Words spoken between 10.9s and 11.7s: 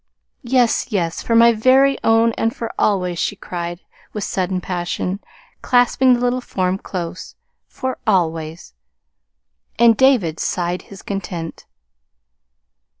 content.